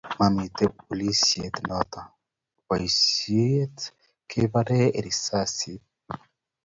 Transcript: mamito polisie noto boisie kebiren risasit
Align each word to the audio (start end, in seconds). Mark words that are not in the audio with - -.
mamito 0.19 0.65
polisie 0.83 1.45
noto 1.67 2.01
boisie 2.65 3.59
kebiren 4.29 4.83
risasit 5.05 5.83